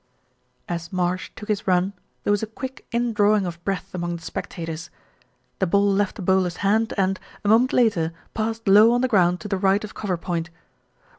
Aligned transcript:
As 0.67 0.91
Marsh 0.91 1.29
took 1.35 1.47
his 1.47 1.67
run 1.67 1.93
there 2.23 2.31
was 2.31 2.41
a 2.41 2.47
quick 2.47 2.87
indrawing 2.91 3.45
of 3.45 3.63
breath 3.63 3.93
among 3.93 4.15
the 4.15 4.23
spectators. 4.23 4.89
The 5.59 5.67
ball 5.67 5.93
left 5.93 6.15
the 6.15 6.23
bowler's 6.23 6.57
hand 6.65 6.91
and, 6.97 7.19
a 7.43 7.47
moment 7.47 7.71
later, 7.71 8.11
passed 8.33 8.67
low 8.67 8.93
on 8.93 9.01
the 9.01 9.07
ground 9.07 9.41
to 9.41 9.47
the 9.47 9.59
right 9.59 9.83
of 9.83 9.93
cover 9.93 10.17
point. 10.17 10.49